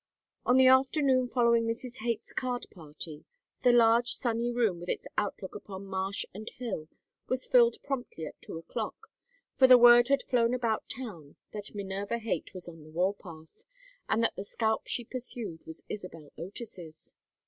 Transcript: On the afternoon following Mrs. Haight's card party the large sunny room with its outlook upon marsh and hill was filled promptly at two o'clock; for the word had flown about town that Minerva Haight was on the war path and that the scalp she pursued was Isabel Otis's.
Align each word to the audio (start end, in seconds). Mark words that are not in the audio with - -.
On 0.47 0.57
the 0.57 0.65
afternoon 0.65 1.27
following 1.27 1.67
Mrs. 1.67 1.97
Haight's 1.97 2.33
card 2.33 2.65
party 2.71 3.23
the 3.61 3.71
large 3.71 4.15
sunny 4.15 4.51
room 4.51 4.79
with 4.79 4.89
its 4.89 5.05
outlook 5.15 5.53
upon 5.53 5.85
marsh 5.85 6.25
and 6.33 6.49
hill 6.55 6.87
was 7.27 7.45
filled 7.45 7.75
promptly 7.83 8.25
at 8.25 8.41
two 8.41 8.57
o'clock; 8.57 9.11
for 9.53 9.67
the 9.67 9.77
word 9.77 10.07
had 10.07 10.23
flown 10.23 10.55
about 10.55 10.89
town 10.89 11.35
that 11.51 11.75
Minerva 11.75 12.17
Haight 12.17 12.51
was 12.51 12.67
on 12.67 12.81
the 12.81 12.89
war 12.89 13.13
path 13.13 13.61
and 14.09 14.23
that 14.23 14.35
the 14.35 14.43
scalp 14.43 14.87
she 14.87 15.03
pursued 15.03 15.63
was 15.67 15.83
Isabel 15.87 16.31
Otis's. 16.35 17.13